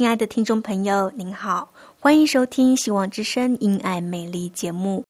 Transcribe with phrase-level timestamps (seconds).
[0.00, 5.04] 亲爱的听众朋友，您好，欢迎收听《希望之声·因爱美丽》节目。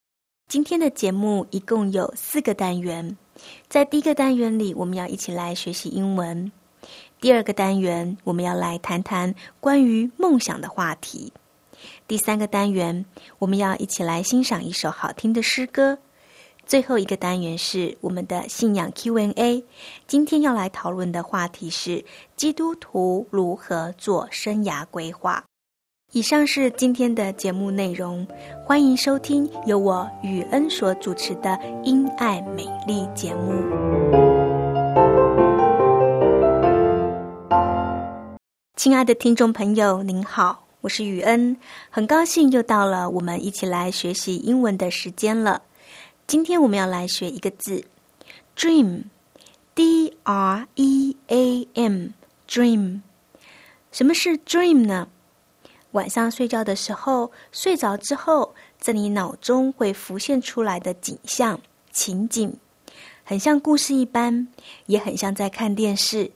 [0.48, 3.16] 今天的节目一共有四个单元，
[3.68, 6.50] 在第一个单元里，我们要一起来学习英文；
[7.20, 11.30] 第二个单元，我们要来谈谈关于梦想的话题；
[12.08, 13.06] 第三个单元，
[13.38, 15.96] 我们要一起来欣赏一首好听的诗歌。
[16.70, 19.64] 最后一个单元是我们的信仰 Q&A，
[20.06, 22.04] 今天要来讨论的话题是
[22.36, 25.42] 基督徒如何做生涯规划。
[26.12, 28.24] 以上是今天的节目内容，
[28.64, 31.50] 欢迎收听由我雨恩所主持的
[31.82, 33.50] 《因爱美丽》节目。
[38.76, 41.56] 亲爱的听众朋友，您好，我是雨恩，
[41.90, 45.62] 很高兴又到了我们一起来学习英文的时间了。
[46.30, 47.84] 今天我们要来学一个字
[48.56, 53.00] ，dream，d r e a m，dream。
[53.90, 55.08] 什么是 dream 呢？
[55.90, 61.60] 晚上睡觉的时候，睡着之后，在你脑中会浮现出来的景象、
[61.90, 62.56] 情景，
[63.24, 64.46] 很像故事一般，
[64.86, 66.30] 也很像在看电视，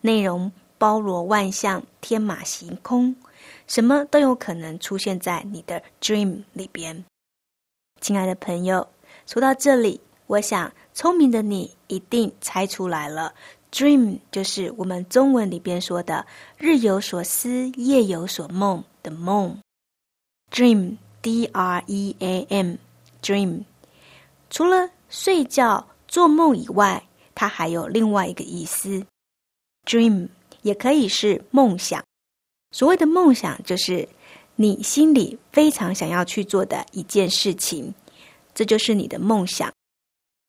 [0.00, 3.14] 内容包罗万象，天马行空，
[3.68, 7.04] 什么都有可能出现在你的 dream 里边。
[8.00, 8.88] 亲爱的朋友。
[9.26, 13.34] 说到这里，我想聪明的你一定猜出来了
[13.72, 16.24] ，dream 就是我们中文里边说的
[16.56, 19.58] “日有所思，夜有所梦”的梦。
[20.52, 20.84] dream，d-r-e-a-m，dream。
[24.48, 27.02] 除了睡觉、做梦以外，
[27.34, 29.04] 它还有另外一个意思。
[29.84, 30.28] dream
[30.62, 32.00] 也可以是梦想。
[32.70, 34.08] 所谓的梦想，就是
[34.54, 37.92] 你心里非常想要去做的一件事情。
[38.55, 39.71] 这就是你的梦想。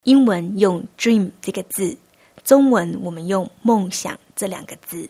[0.05, 1.97] 英文用 “dream” 这个字，
[2.43, 5.09] 中文我们用“梦想”这两个字。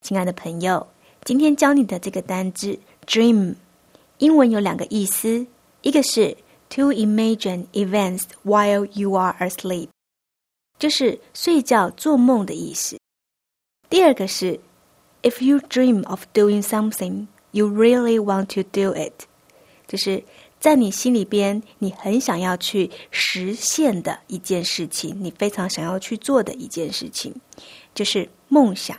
[0.00, 0.84] 亲爱的朋友，
[1.24, 2.76] 今天教你的这个单字
[3.06, 3.54] “dream”，
[4.18, 5.46] 英文有两个意思，
[5.82, 6.36] 一个是
[6.68, 9.88] “to imagine events while you are asleep”，
[10.80, 12.96] 就是睡觉做梦的意思；
[13.88, 14.58] 第二个是
[15.22, 19.12] “if you dream of doing something, you really want to do it”，
[19.86, 20.24] 就是。
[20.61, 27.33] 在你心里边，你很想要去实现的一件事情，你非常想要去做的一件事情，
[27.95, 28.95] 就是梦想。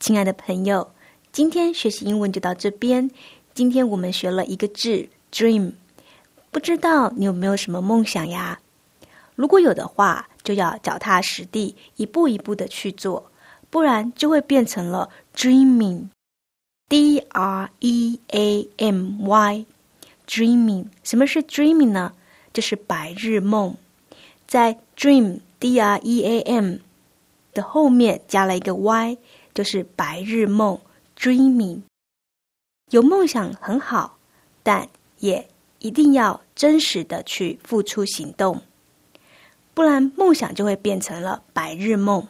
[0.00, 0.90] 亲爱的朋友，
[1.30, 3.10] 今天学习英文就到这边。
[3.52, 5.74] 今天我们学了一个字 “dream”，
[6.50, 8.58] 不知道你有没有什么梦想呀？
[9.34, 13.30] 如果有的话，就要脚踏实地，一步一步的去做，
[13.68, 19.66] 不然就会变成了 “dreaming”，D R E A M Y。
[20.30, 22.12] Dreaming，什么是 dreaming 呢？
[22.52, 23.74] 就是白日梦，
[24.46, 26.76] 在 dream，d-r-e-a-m
[27.52, 29.18] 的后面加了一个 y，
[29.52, 30.78] 就是白日梦。
[31.18, 31.82] Dreaming，
[32.90, 34.18] 有梦想很好，
[34.62, 34.88] 但
[35.18, 35.48] 也
[35.80, 38.62] 一定要真实的去付出行动，
[39.74, 42.24] 不然梦想就会变成了白日梦。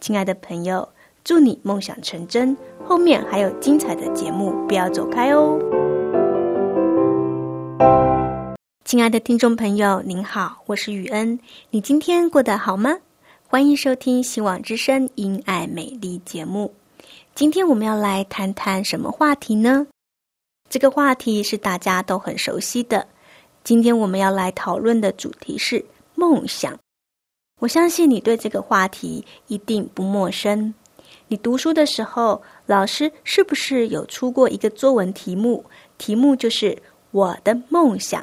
[0.00, 0.88] 亲爱的朋友，
[1.24, 2.56] 祝你梦想成真！
[2.86, 5.58] 后面还有精彩的节目，不要走开哦。
[8.84, 11.40] 亲爱的听众朋友，您好，我是雨恩。
[11.70, 12.94] 你今天过得好吗？
[13.48, 16.70] 欢迎收听《希望之声·因爱美丽》节目。
[17.34, 19.86] 今天我们要来谈谈什么话题呢？
[20.68, 23.08] 这个话题是大家都很熟悉的。
[23.64, 25.82] 今天我们要来讨论的主题是
[26.14, 26.78] 梦想。
[27.60, 30.74] 我相信你对这个话题一定不陌生。
[31.26, 35.64] 你读书的时候，老师是不是有出过一个作文题目？
[35.96, 36.76] 题目就是
[37.12, 38.22] “我的梦想”。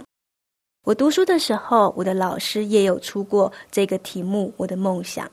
[0.84, 4.52] 我读书的时候，我的老师也有出过这个题目。
[4.58, 5.30] 我的梦想，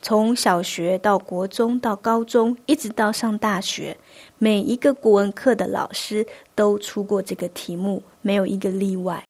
[0.00, 3.98] 从小学到国中到高中，一直到上大学，
[4.38, 9.24] 每一个国文课的老师都出过这个题目，没有一个例外。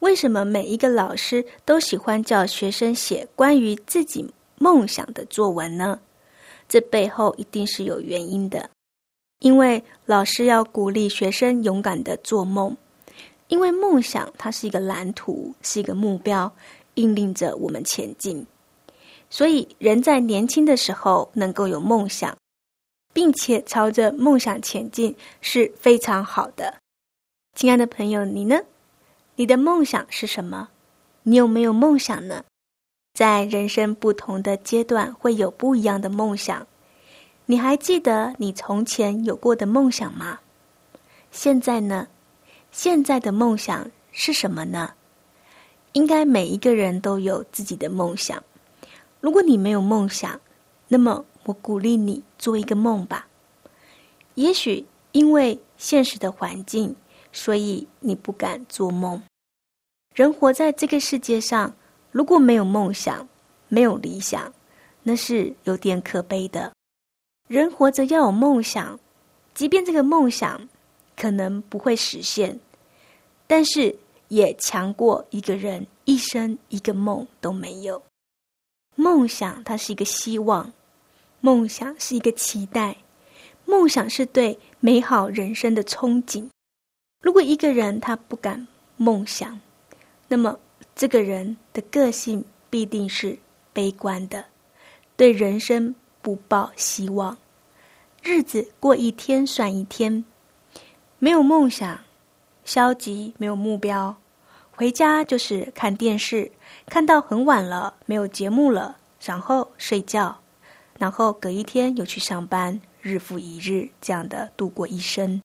[0.00, 5.98] 为什么每一个老师都喜欢叫学生写关于自己梦想的作文呢？
[6.68, 8.68] 这背后一定是有原因的，
[9.38, 12.76] 因为老师要鼓励学生勇敢的做梦。
[13.48, 16.52] 因为梦想，它是一个蓝图，是一个目标，
[16.94, 18.46] 引领着我们前进。
[19.30, 22.36] 所以，人在年轻的时候能够有梦想，
[23.12, 26.74] 并且朝着梦想前进，是非常好的。
[27.54, 28.60] 亲爱的朋友，你呢？
[29.36, 30.68] 你的梦想是什么？
[31.22, 32.44] 你有没有梦想呢？
[33.14, 36.66] 在人生不同的阶段，会有不一样的梦想。
[37.46, 40.40] 你还记得你从前有过的梦想吗？
[41.30, 42.08] 现在呢？
[42.76, 44.92] 现在的梦想是什么呢？
[45.92, 48.44] 应该每一个人都有自己的梦想。
[49.18, 50.38] 如果你没有梦想，
[50.86, 53.26] 那么我鼓励你做一个梦吧。
[54.34, 56.94] 也许因为现实的环境，
[57.32, 59.22] 所以你不敢做梦。
[60.14, 61.74] 人活在这个世界上，
[62.12, 63.26] 如果没有梦想、
[63.68, 64.52] 没有理想，
[65.02, 66.70] 那是有点可悲的。
[67.48, 69.00] 人活着要有梦想，
[69.54, 70.68] 即便这个梦想
[71.16, 72.60] 可能不会实现。
[73.46, 73.96] 但是
[74.28, 78.02] 也强过一个人一生一个梦都没有。
[78.94, 80.72] 梦想它是一个希望，
[81.40, 82.96] 梦想是一个期待，
[83.64, 86.48] 梦想是对美好人生的憧憬。
[87.20, 88.66] 如果一个人他不敢
[88.96, 89.60] 梦想，
[90.28, 90.58] 那么
[90.94, 93.38] 这个人的个性必定是
[93.72, 94.44] 悲观的，
[95.16, 97.36] 对人生不抱希望，
[98.22, 100.24] 日子过一天算一天，
[101.18, 101.98] 没有梦想。
[102.66, 104.14] 消极，没有目标，
[104.72, 106.50] 回家就是看电视，
[106.86, 110.36] 看到很晚了，没有节目了，然后睡觉，
[110.98, 115.40] 然后隔一天又去上班，日复一日，这样的度过一生。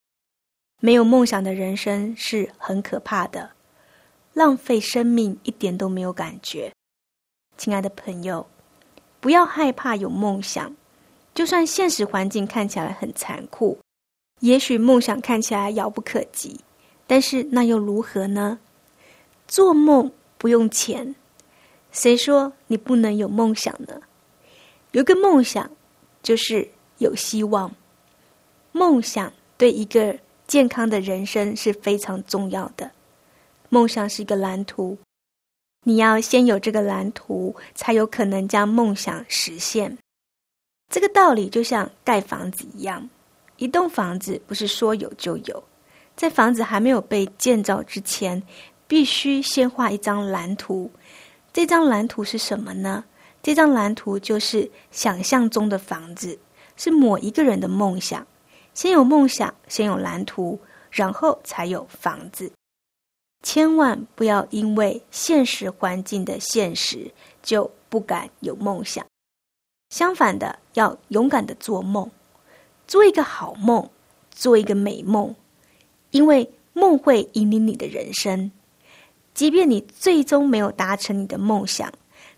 [0.81, 3.51] 没有梦想的人生是很可怕的，
[4.33, 6.73] 浪费生命一点都没有感觉。
[7.56, 8.47] 亲爱的朋友，
[9.19, 10.75] 不要害怕有梦想，
[11.35, 13.77] 就算现实环境看起来很残酷，
[14.39, 16.59] 也许梦想看起来遥不可及。
[17.12, 18.58] 但是那又如何呢？
[19.46, 21.13] 做梦不用钱，
[21.92, 24.02] 谁说你不能有梦想呢？
[24.92, 25.69] 有个梦想
[26.24, 26.69] 就是
[27.00, 27.75] 有希望。
[28.72, 30.18] 梦想对一个
[30.48, 32.90] 健康的人生是非常重要的。
[33.68, 34.98] 梦想是一个蓝图，
[35.84, 39.98] 你要先有这个蓝图，才有可能将梦想实现。
[40.88, 43.10] 这个道理就像盖房子一样，
[43.57, 45.62] 一栋房子不是说有就有。
[46.21, 48.44] 在房子还没有被建造之前，
[48.85, 50.91] 必须先画一张蓝图。
[51.51, 53.03] 这张蓝图是什么呢？
[53.41, 56.38] 这张蓝图就是想象中的房子，
[56.77, 58.27] 是某一个人的梦想。
[58.75, 60.59] 先有梦想，先有蓝图，
[60.91, 62.51] 然后才有房子。
[63.41, 69.03] 千万不要因为现实环境的现实就不敢有梦想。
[69.89, 72.12] 相反的，要勇敢的做梦，
[72.85, 73.89] 做一个好梦，
[74.29, 75.35] 做一个美梦。
[76.12, 78.52] 因为梦会引领你的人生，
[79.34, 81.92] 即便你最终没有达成你的梦想，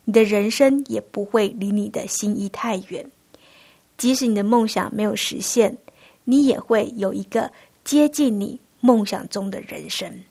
[0.05, 3.09] 你的人生也不会离你的心意太远。
[3.97, 5.77] 即使你的梦想没有实现，
[6.23, 7.51] 你也会有一个
[7.83, 10.23] 接近你梦想中的人生。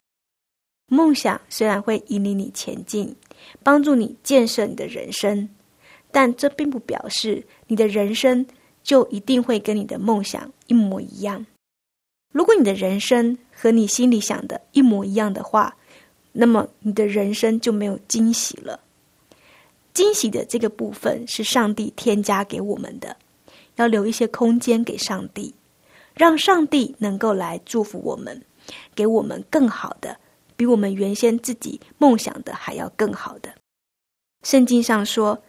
[0.88, 3.14] 梦想虽然会引领你前进，
[3.62, 5.48] 帮助你建设你的人生，
[6.10, 8.44] 但这并不表示你的人生
[8.82, 11.46] 就一定会跟你的梦想一模一样。
[12.32, 15.76] 如果你的人生和你心里想的一模一样的话，
[16.32, 18.80] 那么你的人生就没有惊喜了。
[19.92, 23.14] 惊喜的这个部分是上帝添加给我们的，
[23.76, 25.54] 要留一些空间给上帝，
[26.14, 28.42] 让上帝能够来祝福我们，
[28.94, 30.16] 给我们更好的，
[30.56, 33.54] 比我们原先自己梦想的还要更好的。
[34.42, 35.42] 圣经上说，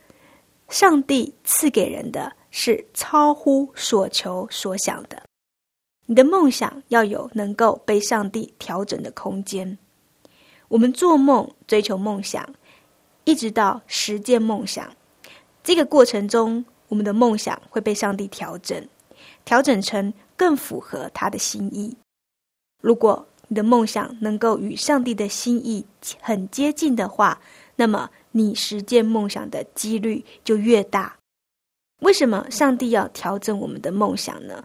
[0.67, 5.23] 上帝赐给人的是超乎所求所想的。
[6.13, 9.79] 你的梦想要有能够被上帝调整的空间。
[10.67, 12.47] 我们做梦、追求梦想，
[13.23, 14.95] 一直到实践梦想，
[15.63, 18.87] 这个过程中，我们的梦想会被上帝调整，
[19.43, 21.97] 调整成更符合他的心意。
[22.79, 25.83] 如果你的梦想能够与上帝的心意
[26.21, 27.41] 很接近的话，
[27.75, 31.17] 那么你实践梦想的几率就越大。
[32.01, 34.63] 为什么上帝要调整我们的梦想呢？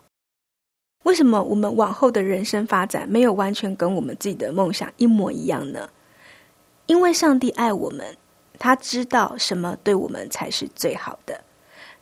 [1.04, 5.88] 为什么我们往后的人生发展没有完全跟我们自己的梦想一模一样呢？
[6.86, 8.16] 因为上帝爱我们，
[8.58, 11.42] 他知道什么对我们才是最好的，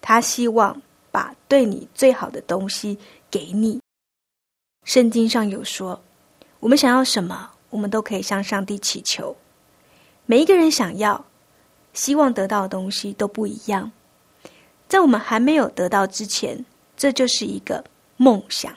[0.01, 2.99] 他希望把对你最好的东西
[3.31, 3.81] 给你。
[4.85, 6.01] 圣经上有说，
[6.61, 9.37] 我们想要什么，我们都可以向上帝祈求。
[10.25, 11.25] 每一个人想要、
[11.93, 13.91] 希望得到的东西都不一样，
[14.89, 16.65] 在我们还没有得到之前，
[16.97, 17.85] 这就是一个
[18.17, 18.73] 梦想。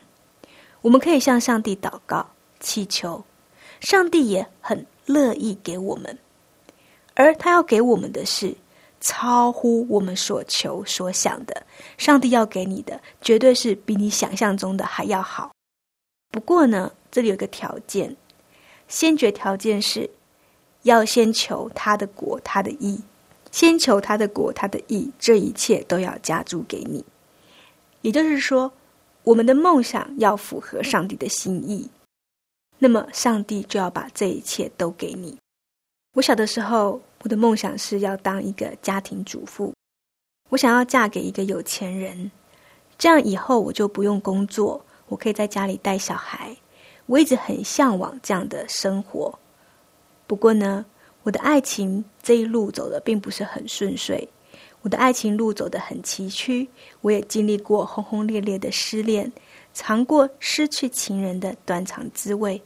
[0.81, 2.25] 我们可以向上帝祷告、
[2.61, 3.21] 祈求，
[3.81, 6.17] 上帝也很乐意给我们，
[7.15, 8.55] 而他要给我们的是
[9.01, 11.65] 超乎我们所求所想的。
[11.97, 15.51] 上帝要给你的，绝对是比你想象中的还要好。
[16.31, 18.15] 不过呢，这里有个条件，
[18.87, 20.09] 先决条件是
[20.83, 23.01] 要先求他的国、他的义，
[23.51, 27.03] 先求他的国、他的义，这一切都要加注给你。
[28.01, 28.71] 也就是说。
[29.29, 31.87] 我们的梦想要符合上帝的心意，
[32.79, 35.37] 那么上帝就要把这一切都给你。
[36.15, 39.71] 我小的时候，我的梦想是要当一个家庭主妇，
[40.49, 42.31] 我想要嫁给一个有钱人，
[42.97, 46.57] 这样以后我就不用工作，我可以在家里带小孩。
[47.05, 49.37] 我一直很向往这样的生活。
[50.25, 50.83] 不过呢，
[51.21, 54.27] 我的爱情这一路走的并不是很顺遂。
[54.81, 56.67] 我的爱情路走得很崎岖，
[57.01, 59.31] 我也经历过轰轰烈烈的失恋，
[59.73, 62.61] 尝过失去情人的断肠滋味。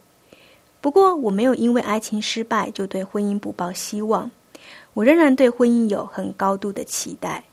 [0.79, 4.29] 不过，我没有因为爱情失败就对婚姻不抱希望，
[4.93, 7.43] 我仍然对婚姻有很高度的期待。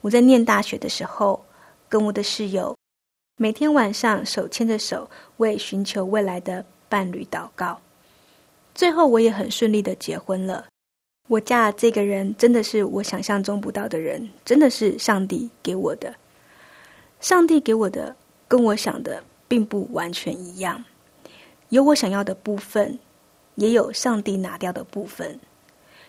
[0.00, 1.44] 我在念大学的时候，
[1.88, 2.76] 跟我的室友
[3.36, 7.80] 每天晚上手牵着手，为寻求未来的伴侣祷告。
[8.74, 10.66] 最后，我也很顺利的结婚了。
[11.28, 16.14] 我嫁这个人真的是我想象中不到的人，真的是上帝给我的。
[17.20, 18.16] 上帝给我的
[18.48, 20.82] 跟我想的并不完全一样，
[21.68, 22.98] 有我想要的部分，
[23.56, 25.38] 也有上帝拿掉的部分，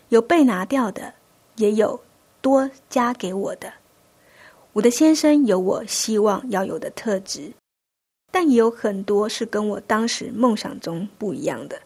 [0.07, 1.13] 有被拿掉的，
[1.57, 1.99] 也有
[2.39, 3.73] 多加给我的。
[4.71, 7.51] 我的先生有我希望要有的特质，
[8.31, 11.77] 但也有很多是跟我当时梦想中不一样的。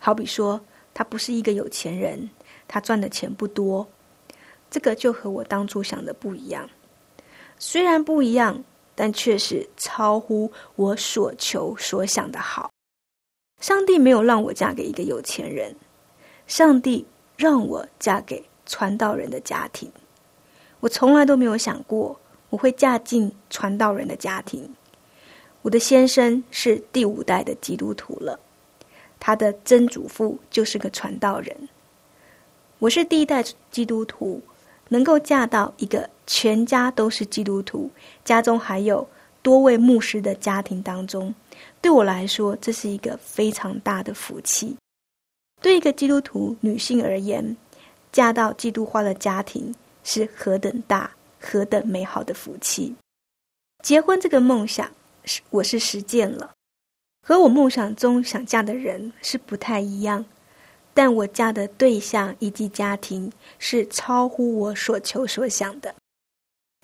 [0.00, 0.60] 好比说，
[0.92, 2.28] 他不是一个有钱人。
[2.68, 3.88] 他赚的钱不多，
[4.70, 6.68] 这个就和我当初想的不一样。
[7.58, 8.62] 虽然不一样，
[8.94, 12.70] 但却是超乎我所求所想的好。
[13.60, 15.74] 上帝没有让我嫁给一个有钱人，
[16.46, 17.04] 上帝
[17.36, 19.90] 让我嫁给传道人的家庭。
[20.80, 22.20] 我从来都没有想过
[22.50, 24.72] 我会嫁进传道人的家庭。
[25.62, 28.38] 我的先生是第五代的基督徒了，
[29.18, 31.68] 他的曾祖父就是个传道人。
[32.80, 34.40] 我是第一代基督徒，
[34.88, 37.90] 能够嫁到一个全家都是基督徒、
[38.24, 39.04] 家中还有
[39.42, 41.34] 多位牧师的家庭当中，
[41.82, 44.76] 对我来说，这是一个非常大的福气。
[45.60, 47.56] 对一个基督徒女性而言，
[48.12, 52.94] 嫁到基督化的家庭是何等大、何等美好的福气！
[53.82, 54.88] 结婚这个梦想，
[55.24, 56.52] 是我是实践了，
[57.26, 60.24] 和我梦想中想嫁的人是不太一样。
[60.98, 65.94] 但我嫁的对象以及家庭是超乎我所求所想的。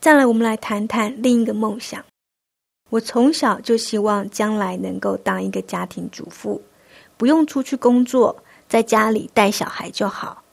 [0.00, 2.00] 再来，我们来谈谈另一个梦想。
[2.90, 6.62] 我从小就希望将来能够当一个家庭主妇，
[7.16, 10.44] 不用出去工作，在家里带小孩就好。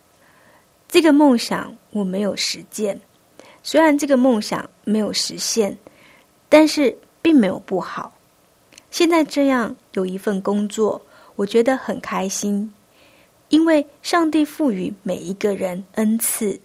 [0.87, 2.99] 这个梦想我没有实践，
[3.61, 5.77] 虽然这个梦想没有实现，
[6.49, 8.11] 但是并没有不好。
[8.89, 10.99] 现在这样有一份工作，
[11.35, 12.73] 我觉得很开心。
[13.51, 16.59] 因为上帝赋予每一个人恩赐，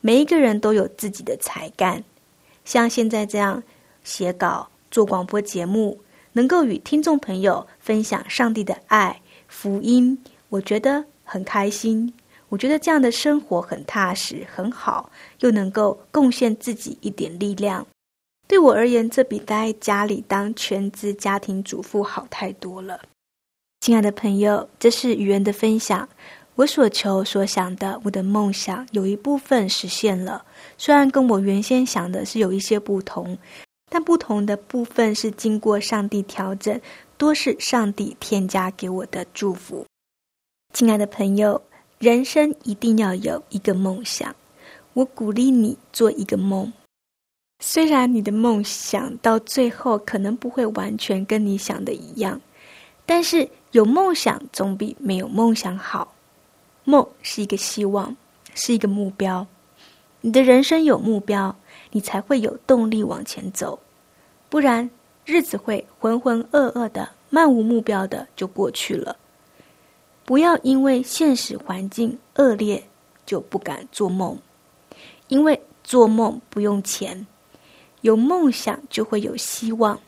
[0.00, 2.02] 每一个人都有自己的才干。
[2.64, 3.62] 像现在这样
[4.04, 6.00] 写稿、做广播节目，
[6.32, 10.18] 能够与听众朋友分享上帝的爱、福音，
[10.48, 12.12] 我觉得很开心。
[12.48, 17.86] 我觉得这样的生活很踏实、很好，又能够贡献自己一点力量。
[18.48, 22.98] 对我而言，这比待在家里当全职家庭主妇好太多了。
[23.80, 26.06] 亲爱的朋友，这是语言的分享。
[26.54, 30.44] 我所求所想的，我的梦想有一部分实现了，
[30.76, 33.38] 虽然跟我原先想的是有一些不同，
[33.88, 36.78] 但不同的部分是经过上帝调整，
[37.16, 39.86] 多是上帝添加给我的祝福。
[40.74, 41.62] 亲爱的朋友，
[41.98, 44.36] 人生一定要有一个梦想，
[44.92, 46.70] 我鼓励你做一个梦，
[47.60, 52.38] 虽然你的梦想到最后可能不会完全跟你想的一样，
[53.10, 53.50] 但是。
[53.72, 56.12] 有梦想总比没有梦想好。
[56.82, 58.16] 梦是一个希望，
[58.52, 59.46] 是一个目标。
[60.22, 61.54] 你的人生有目标，
[61.92, 63.78] 你才会有动力往前走。
[64.48, 64.90] 不然，
[65.24, 69.16] 日子会浑浑噩噩的、漫无目标的就过去了。
[70.24, 72.82] 不要因为现实环境恶劣
[73.24, 74.36] 就不敢做梦，
[75.28, 77.24] 因为做梦不用钱，
[78.00, 80.00] 有梦想就会有希望。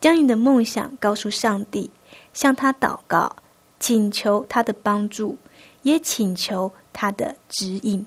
[0.00, 1.90] 将你的梦想告诉上帝，
[2.32, 3.36] 向他祷告，
[3.78, 5.36] 请求他的帮助，
[5.82, 8.06] 也请求他的指引，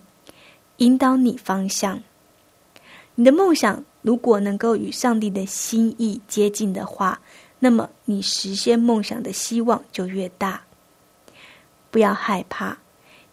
[0.78, 2.02] 引导你方向。
[3.16, 7.20] 你的梦想如果能够与上帝的心意接近的话，
[7.60, 10.64] 那么你实现梦想的希望就越大。
[11.92, 12.78] 不要害怕，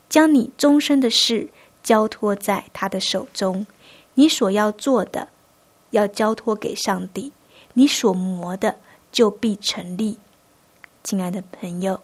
[0.09, 1.49] 将你终身的事
[1.83, 3.67] 交托在他的手中。
[4.15, 5.29] 你所要做的，
[5.91, 7.33] 要交托给上帝。
[7.73, 8.77] 你所磨的，
[9.11, 10.19] 就必成立。
[11.03, 11.99] 亲爱的朋友，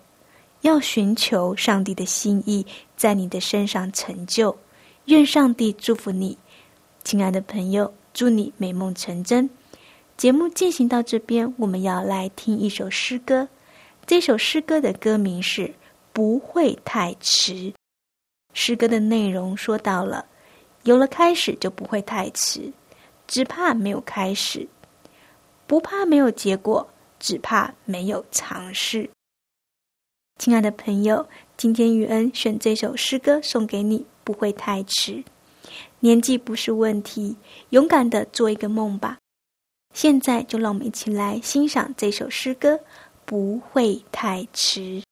[0.62, 4.56] 要寻求上帝的心意，在你的身上成就。
[5.04, 6.36] 愿上帝祝福你。
[7.04, 9.48] 亲爱的朋友，祝你美梦成真。
[10.16, 13.46] 节目进行到这边，我们要来听一首诗歌。
[14.06, 15.62] 这首诗歌的歌名是
[16.12, 17.52] 《不会太迟》。
[18.54, 20.24] 诗歌的内容说到了，
[20.84, 22.72] 有了开始就不会太迟，
[23.26, 24.66] 只怕没有开始；
[25.66, 29.10] 不怕没有结果，只怕没有尝试。
[30.38, 35.24] 亲爱的朋友，今天雨恩选这首诗歌送给你，不会太迟。
[36.00, 37.36] 年纪不是问题，
[37.70, 39.18] 勇敢的做一个梦吧。
[39.94, 42.80] 现在就让我们一起来欣赏这首诗歌，
[43.24, 45.02] 不会太迟。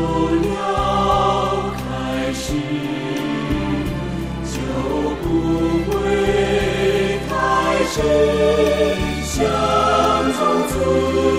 [0.00, 0.06] 有
[0.48, 2.54] 了开始
[4.44, 4.56] 就
[5.22, 5.28] 不
[5.90, 7.32] 会开
[7.84, 7.96] 始
[10.32, 11.29] 从此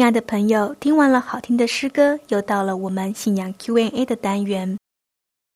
[0.00, 4.78] 亲爱的朋友，听完了好听的诗歌，又到了我们信仰 Q&A 的单元。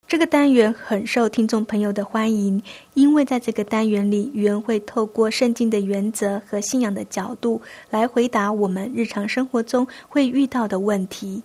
[0.06, 11.42] 这个单元很受听众朋友的欢迎，因为在这个单元里，语言会透过圣经的原则和信仰的角度来回答我们日常生活中会遇到的问题，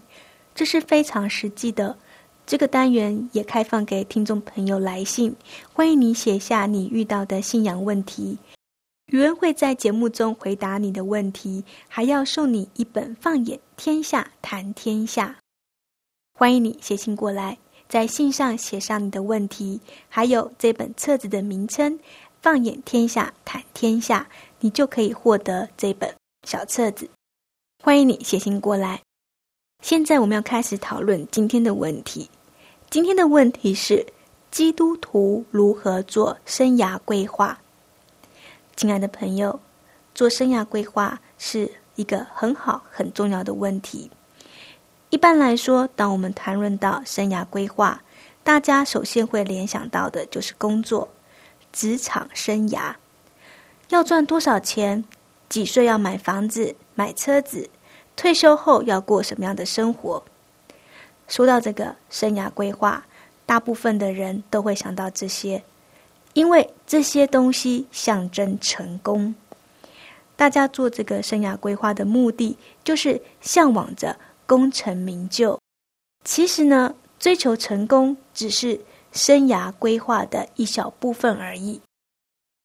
[0.54, 1.96] 这是非常实际的。
[2.46, 5.34] 这个单元也开放给听众朋友来信，
[5.72, 8.38] 欢迎你写下你遇到的信仰问题，
[9.10, 15.36] 语文会在节目中回答你的问题，还要送你一本《放眼天下谈天下》，
[16.38, 17.58] 欢迎你写信过来。
[17.88, 21.92] 在信上写上你的问题，还有这本册子的名称
[22.40, 24.28] 《放眼天下谈天下》，
[24.60, 26.14] 你就可以获得这本
[26.48, 27.10] 小册子。
[27.84, 29.02] 欢迎你写信过来。
[29.82, 32.30] 现在我们要开始讨论今天的问题。
[32.92, 34.06] 今天的问题是：
[34.52, 37.60] 基督徒如何做生涯规划？
[38.80, 39.60] 亲爱的朋友，
[40.16, 44.10] 做生涯规划是一个很好、很重要的问题。
[45.10, 48.02] 一般来说，当我们谈论到生涯规划，
[48.42, 51.10] 大家首先会联想到的就是工作、
[51.74, 52.96] 职场生涯，
[53.90, 55.04] 要赚多少钱，
[55.50, 57.70] 几岁要买房子、买车子，
[58.16, 60.24] 退休后要过什么样的生活。
[61.28, 63.06] 说到这个生涯规划，
[63.46, 65.66] 大部分的人都会想到这些，
[66.34, 69.36] 因为这些东西象征成功。
[70.36, 74.18] 大家做这个生涯规划的目的，就是向往着。
[74.50, 75.60] 功成名就，
[76.24, 81.80] 其实呢，追求成功只是生涯规划的一小部分而已。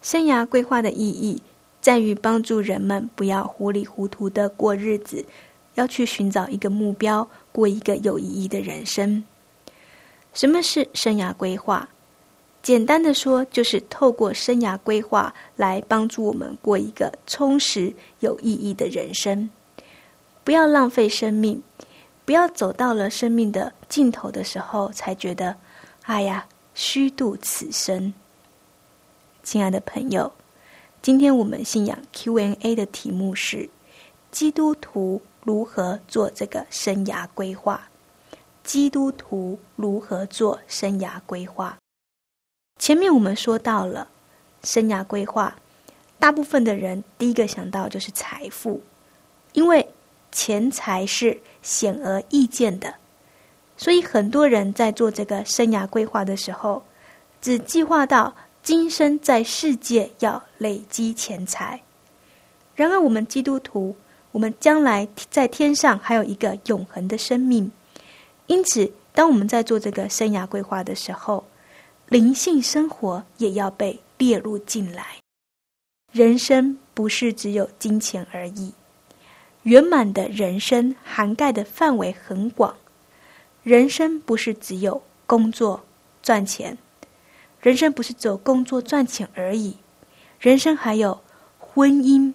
[0.02, 1.42] 生涯规划的意义
[1.82, 5.26] 在于帮助人们不要糊里糊涂的过日子，
[5.74, 9.22] 要去寻找一个目标，过一个有意义的人生。
[10.32, 11.90] 什么是生涯规划？
[12.64, 19.50] 简单的说，就是透过生涯规划来帮助我们过一个充实有意义的人生。
[20.42, 21.62] 不要浪费生命，
[22.24, 25.54] 不要走到了生命的尽头的时候才觉得，
[26.04, 28.14] 哎呀，虚度此生。
[29.42, 30.32] 亲爱的朋友，
[31.02, 33.68] 今天我们信仰 Q&A 的题目是：
[34.30, 37.86] 基督徒如何做这个生涯规划？
[38.62, 41.76] 基督徒如何做生涯规划？
[42.84, 44.06] 前面我们说到了
[44.62, 45.56] 生涯规划，
[46.18, 48.82] 大部分的人第一个想到就是财富，
[49.54, 49.88] 因为。
[50.30, 52.92] 钱财是显而易见的，
[53.76, 56.82] 所以很多人在做这个生涯规划的时候，
[57.40, 61.80] 只计划到今生在世界要累积钱财。
[62.74, 63.94] 然而，我们基督徒，
[64.32, 67.70] 我们将来在天上还有一个永恒的生命，
[68.48, 71.44] 因此，当我们在做这个生涯规划的时候，
[72.08, 75.16] 灵性生活也要被列入进来。
[76.12, 78.72] 人生不是只有金钱而已。
[79.62, 82.76] 圆满的人生涵盖的范围很广，
[83.62, 85.82] 人生不是只有工作
[86.22, 86.76] 赚钱，
[87.60, 89.74] 人生不是只有工作赚钱而已，
[90.38, 91.18] 人生还有
[91.58, 92.34] 婚姻，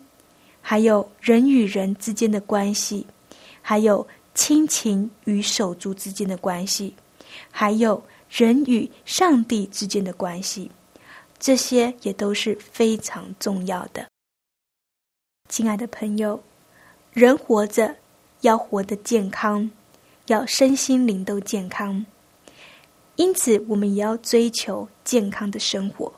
[0.60, 3.06] 还有人与人之间的关系，
[3.62, 6.96] 还有亲情与手足之间的关系，
[7.52, 10.72] 还有人与上帝之间的关系，
[11.40, 14.08] 这些也都是非常重要的。
[15.48, 16.42] 亲爱的朋友。
[17.12, 17.96] 人活着
[18.42, 19.70] 要活得健康，
[20.28, 22.06] 要身心灵都健康，
[23.16, 26.14] 因此我们也要追求健康的生活。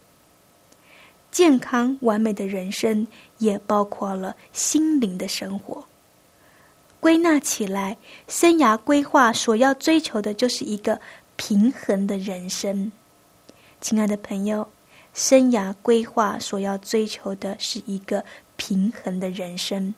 [1.31, 5.85] 健康完美的人生也包括了心灵的生活。
[6.99, 7.97] 归纳起来，
[8.27, 10.99] 生涯规划所要追求的就是一个
[11.43, 12.91] 平衡的人生。
[13.79, 14.69] 亲爱的朋友，
[15.11, 18.23] 生涯规划所要追求的是一个
[18.57, 19.95] 平衡的人生。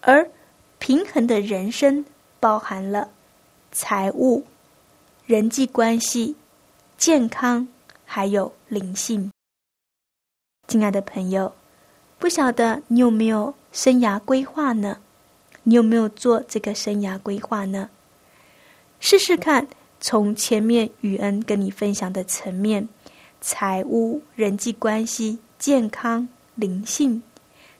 [0.00, 0.28] 而
[0.80, 2.04] 平衡的人生
[2.40, 3.08] 包含了
[3.70, 4.44] 财务、
[5.26, 6.34] 人际关系、
[6.96, 7.68] 健康，
[8.04, 9.30] 还有灵性。
[10.66, 11.54] 亲爱的朋友，
[12.18, 14.98] 不晓得你有没有生涯规划呢？
[15.62, 17.90] 你有没有做这个生涯规划呢？
[18.98, 19.68] 试试看，
[20.00, 22.88] 从前面雨恩跟你分享的层面，
[23.40, 27.22] 财务、人际关系、健康、灵性，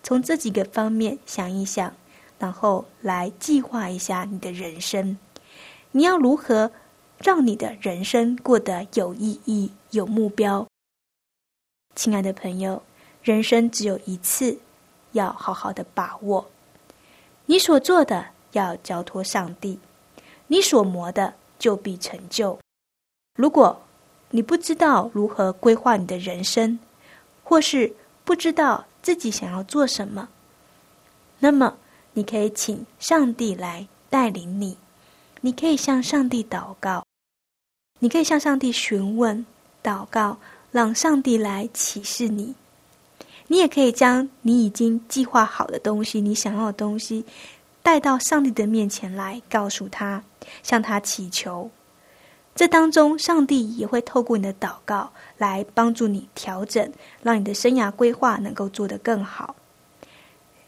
[0.02, 1.94] 从这几个方面想一想。
[2.38, 5.18] 然后来计划一下你的人生，
[5.90, 6.70] 你要如何
[7.20, 10.64] 让你的人生过得有意义、有目标？
[11.96, 12.80] 亲爱的朋友，
[13.24, 14.56] 人生只有一次，
[15.12, 16.48] 要好好的把握。
[17.46, 19.80] 你所做的要交托上帝，
[20.46, 22.58] 你所磨的就必成就。
[23.34, 23.80] 如果
[24.30, 26.78] 你不知道如何规划你的人生，
[27.42, 27.92] 或是
[28.24, 30.28] 不知道自己想要做什么，
[31.38, 31.76] 那么。
[32.14, 34.76] 你可以请上帝来带领你，
[35.40, 37.04] 你可以向上帝祷告，
[38.00, 39.46] 你可以向上帝询问、
[39.84, 40.36] 祷告，
[40.72, 42.56] 让上帝来启示你。
[43.46, 47.24] 你也可以将你已经计划好的东西、你想要的东西，
[47.82, 50.22] 带到上帝的面前来，告诉他，
[50.62, 51.70] 向他祈求。
[52.54, 59.54] 这当中，上帝也会透过你的祷告来帮助你调整，让你的生涯规划能够做得更好。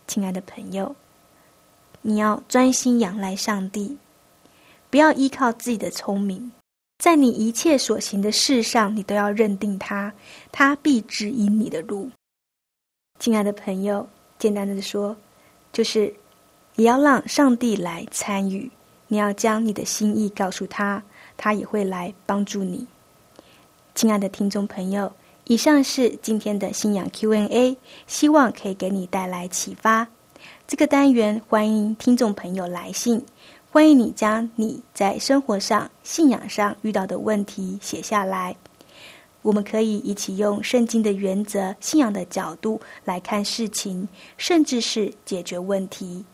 [0.07, 0.95] 亲爱的朋友，
[2.03, 3.99] 你要专心仰赖上帝，
[4.89, 6.53] 不要依靠自己的聪明，
[6.99, 10.13] 在你一切所行的事上，你都要认定他，
[10.53, 12.11] 他必指引你的路。
[13.19, 15.17] 亲爱的朋友，简单的说，
[15.73, 16.15] 就是
[16.77, 18.71] 也要让上帝来参与。
[19.09, 21.03] 你要将你的心意告诉他，
[21.37, 22.87] 他也会来帮助你。
[23.95, 25.13] 亲爱的听众朋友，
[25.45, 30.07] 以上是今天的信仰 Q&A，希望可以给你带来启发。
[30.69, 33.25] 这个单元欢迎听众朋友来信，
[33.73, 38.55] 欢迎你将你在生活上、信仰上遇到的问题写下来。
[39.43, 46.25] 我们可以一起用圣经的原则、信仰的角度来看事情，甚至是解决问题。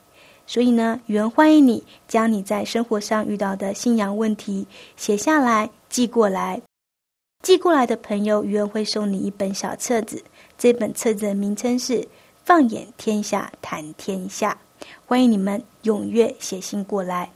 [0.46, 6.62] 所以呢，语文欢迎你将你在生活上遇到的信仰问题写下来，寄过来。
[7.42, 10.22] 寄过来的朋友，语文会送你一本小册子。
[10.56, 12.00] 这本册子的名称是
[12.44, 14.56] 《放眼天下谈天下》。
[15.04, 17.30] 欢迎你们踊跃写信过来，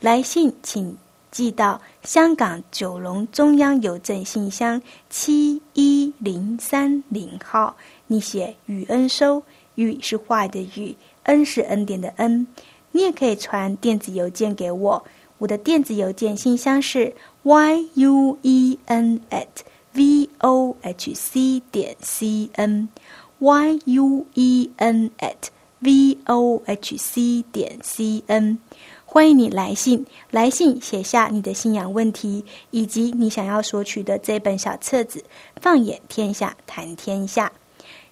[0.00, 0.96] 来信请。
[1.30, 9.42] 寄到香港九龙中央邮政信箱七一零三零号，你写“雨恩收
[9.76, 10.96] ”，“雨”是坏的“雨
[11.28, 12.46] ”，“恩”是恩典的“恩”。
[12.92, 15.04] 你也可以传电子邮件给我，
[15.36, 19.46] 我的电子邮件信箱是 y u e n at
[19.92, 25.48] v o h c 点 c n，y u e n at
[25.80, 28.58] v o h c 点 c n。
[29.04, 35.20] 欢迎你来信，来信写下你的信仰问题，以及你想要索取的这本小册子
[35.60, 37.46] 《放眼天下谈天下》。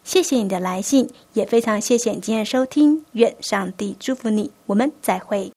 [0.07, 3.05] 谢谢你的来信，也非常谢谢你今天的收听。
[3.15, 5.56] 愿上帝祝福你，我们再会。